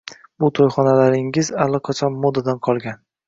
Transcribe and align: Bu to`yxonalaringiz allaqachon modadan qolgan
Bu 0.43 0.47
to`yxonalaringiz 0.59 1.51
allaqachon 1.67 2.19
modadan 2.27 2.63
qolgan 2.69 2.99